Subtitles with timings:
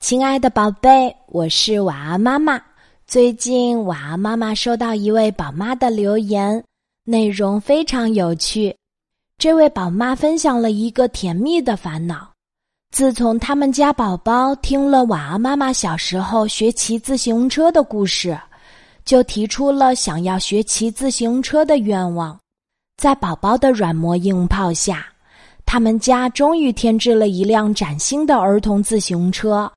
[0.00, 2.60] 亲爱的宝贝，我是晚安妈妈。
[3.08, 6.62] 最近晚安妈妈收到一位宝妈的留言，
[7.02, 8.74] 内容非常有趣。
[9.38, 12.30] 这位宝妈分享了一个甜蜜的烦恼：
[12.92, 18.38] 自从他们家宝宝听了晚安妈妈小时候学骑自行车的故事，
[19.04, 22.38] 就提出了想要学骑自行车的愿望。
[22.96, 25.06] 在宝宝的软磨硬泡下，
[25.66, 29.68] 他们家终于添置了一辆崭新的儿童自行车。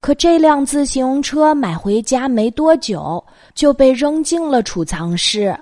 [0.00, 3.22] 可这辆自行车买回家没多久
[3.54, 5.58] 就被扔进了储藏室，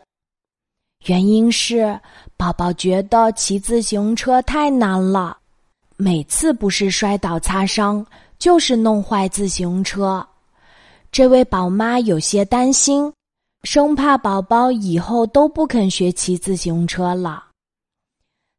[1.06, 1.98] 原因是
[2.36, 5.36] 宝宝觉得骑自行车太难了，
[5.96, 8.06] 每次不是摔倒擦伤，
[8.38, 10.24] 就是弄坏自行车。
[11.10, 13.12] 这位宝妈有些担心，
[13.64, 17.44] 生怕宝宝以后都不肯学骑自行车了。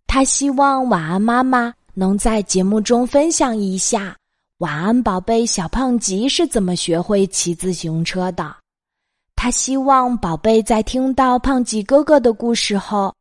[0.08, 4.14] 她希望晚安妈妈能在节目中分享一下。
[4.60, 8.58] 晚安，宝贝小胖吉是怎么学会骑自行车的？
[9.34, 13.16] 他希望宝贝在听到胖吉哥哥的故事后，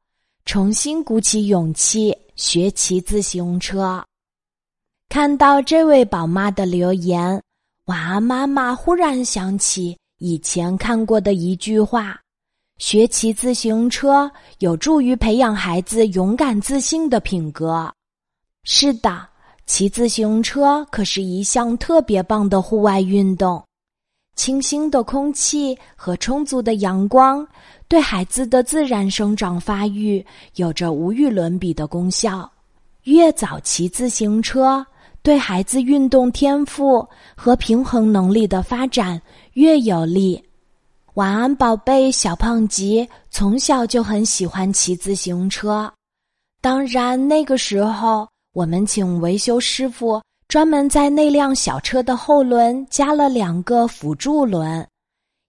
[0.44, 4.04] 重新鼓起勇气学骑自行车。
[5.08, 7.40] 看到这位宝妈的留言，
[7.84, 12.20] 晚安妈妈忽然想起以前看过的一句话：
[12.78, 17.88] 学骑自行车有助于培养孩子勇敢自信的品格。
[18.64, 19.27] 是的。
[19.68, 23.62] 骑自行车可是一项特别棒的户外运动，
[24.34, 27.46] 清新的空气和充足的阳光
[27.86, 30.24] 对孩子的自然生长发育
[30.54, 32.50] 有着无与伦比的功效。
[33.04, 34.84] 越早骑自行车，
[35.22, 39.20] 对孩子运动天赋和平衡能力的发展
[39.52, 40.42] 越有利。
[41.14, 45.92] 晚安，宝贝小胖吉从小就很喜欢骑自行车，
[46.62, 48.26] 当然那个时候。
[48.58, 54.84] 我们请维修师傅专门在那辆小车的后轮加了两个辅助轮，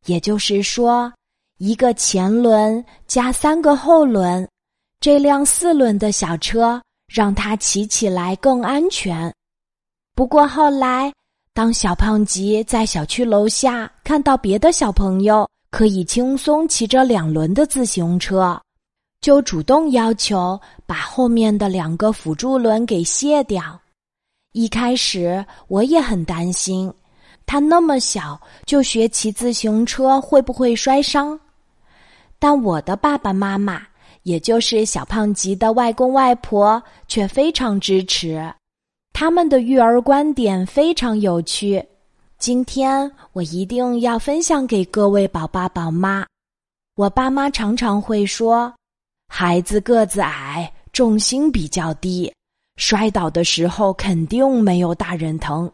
[0.06, 1.12] 也就是说，
[1.58, 4.48] 一个前轮加三个后轮，
[5.00, 6.80] 这辆四轮的小车
[7.12, 9.34] 让它骑起来更安全。
[10.14, 11.12] 不过后来，
[11.52, 18.62] 当小胖吉在小区楼下看到别的小朋友可以轻松骑着两轮的自行车。
[19.22, 23.80] 就主动要求把后面的两个辅助轮给卸掉。
[24.54, 26.92] 一开始我也很担心，
[27.46, 31.40] 他那么小就学骑自行车会不会摔伤？
[32.40, 33.82] 但我的爸爸妈妈，
[34.24, 38.52] 也就是小胖吉的外公外婆，却非常支持。
[39.12, 41.86] 他们的育儿观点非常有趣，
[42.38, 46.26] 今天我一定要分享给各位宝爸宝妈。
[46.96, 48.74] 我爸妈常常会说。
[49.32, 52.34] 孩子个子矮，重心比较低，
[52.78, 55.72] 摔倒的时候肯定没有大人疼。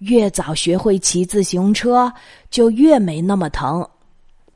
[0.00, 2.12] 越早学会骑自行车，
[2.50, 3.84] 就越没那么疼。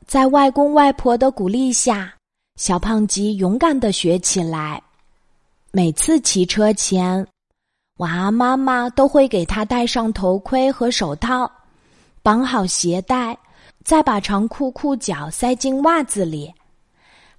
[0.05, 2.13] 在外公外婆的鼓励下，
[2.55, 4.81] 小胖吉勇敢的学起来。
[5.71, 7.27] 每次骑车前，
[7.97, 11.51] 娃妈妈都会给他戴上头盔和手套，
[12.21, 13.37] 绑好鞋带，
[13.83, 16.53] 再把长裤裤脚塞进袜子里。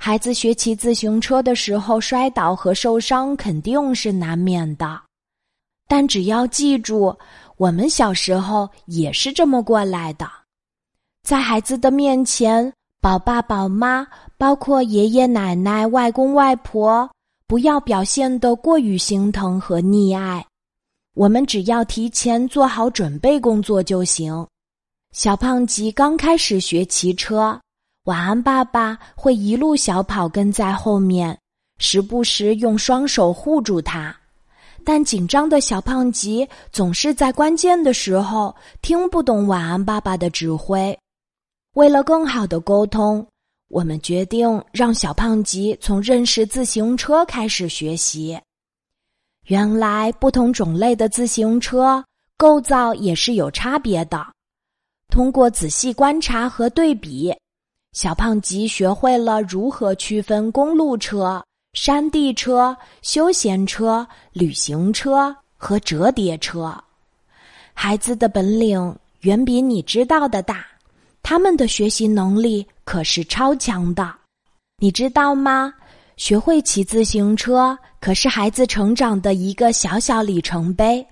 [0.06, 5.00] 孩子学骑自行车的时候摔倒和受伤肯定是难免的，
[5.88, 7.16] 但只要记住，
[7.56, 10.30] 我们小时候也是这么过来的。
[11.22, 12.70] 在孩子的面前，
[13.00, 14.06] 宝爸宝妈，
[14.36, 17.10] 包括爷爷奶奶、外公外婆，
[17.46, 20.44] 不要表现得过于心疼和溺爱。
[21.14, 24.46] 我们只要提前做好准备工作就行。
[25.12, 27.58] 小胖吉刚开始学骑车。
[28.04, 31.38] 晚安，爸爸会一路小跑跟在后面，
[31.78, 34.14] 时不时用双手护住他。
[34.84, 40.94] 但紧张的小胖吉总是在关键的时候听不懂晚安爸爸的指挥。
[41.76, 43.26] 为了更好的沟通，
[43.70, 48.38] 我们决定让小胖吉从认识自行车开始学习。
[49.46, 52.04] 原来，不同种类的自行车
[52.36, 54.26] 构造也是有差别的。
[55.08, 57.34] 通过仔细观察和对比。
[57.94, 61.40] 小胖吉学会了如何区分公路车、
[61.74, 66.76] 山地车、休闲车、旅行车和折叠车。
[67.72, 70.66] 孩子的本领远比你知道的大，
[71.22, 74.12] 他们的学习能力可是超强的。
[74.78, 75.72] 你知道吗？
[76.16, 81.06] 学会骑自行车可是孩子成长的一个小小里程碑。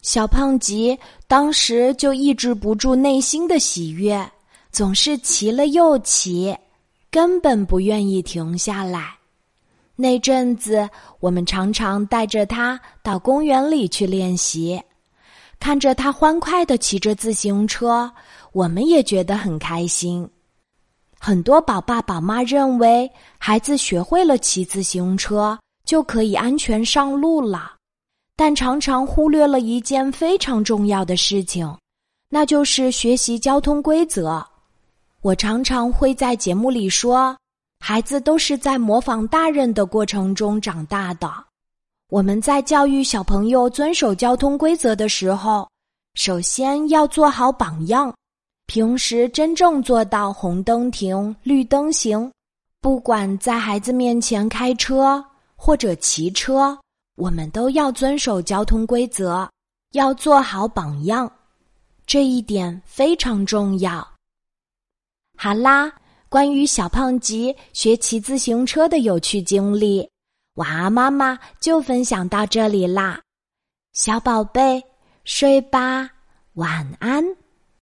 [0.00, 0.98] 小胖吉
[1.28, 4.26] 当时就抑制不住内心的喜悦。
[4.72, 6.56] 总是骑了又骑，
[7.10, 9.14] 根本不愿意停下来。
[9.94, 10.88] 那阵子，
[11.20, 14.82] 我们常常带着他到公园里去练习。
[15.60, 18.10] 看着他欢快的骑着自行车，
[18.52, 20.26] 我们也觉得很开心。
[21.20, 23.08] 很多宝爸宝妈认为，
[23.38, 27.74] 孩子学会了骑自行车就可以安全上路了，
[28.36, 31.76] 但常常忽略了一件非常重要的事情，
[32.30, 34.44] 那就是学习交通规则。
[35.22, 37.36] 我常常会在节目里说，
[37.78, 41.32] 孩子都是在模仿大人的过程中长大的。
[42.08, 45.68] 我们在教育小朋友遵守交通规则的时候，
[46.14, 48.12] 首先要做好榜样。
[48.66, 52.28] 平时真正做到红灯停，绿灯行。
[52.80, 56.76] 不管在孩子面前开车或者骑车，
[57.16, 59.48] 我们都要遵守交通规则，
[59.92, 61.30] 要做好榜样。
[62.06, 64.11] 这一点非常重要。
[65.42, 65.92] 好啦，
[66.28, 70.08] 关于小胖吉学骑自行车的有趣经历，
[70.54, 73.20] 晚安妈妈就分享到这里啦。
[73.92, 74.80] 小宝贝，
[75.24, 76.08] 睡吧，
[76.52, 77.41] 晚安。